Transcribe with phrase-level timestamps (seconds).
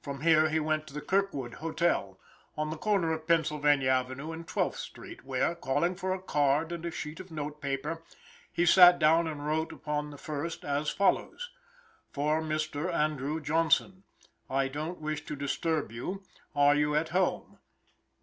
[0.00, 2.18] From here he went to the Kirkwood Hotel,
[2.56, 6.86] on the corner of Pennsylvania avenue and Twelfth street, where, calling for a card and
[6.86, 8.02] a sheet of notepaper,
[8.50, 11.50] he sat down and wrote upon the first as follows:
[12.10, 12.90] For Mr.
[12.90, 14.04] Andrew Johnson:
[14.48, 16.22] I don't wish to disturb you;
[16.56, 17.58] are you at home?